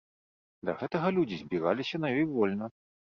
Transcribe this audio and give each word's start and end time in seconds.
Да 0.69 0.73
гэтага 0.79 1.11
людзі 1.17 1.37
збіраліся 1.43 1.95
на 2.07 2.13
ёй 2.17 2.27
вольна. 2.37 2.65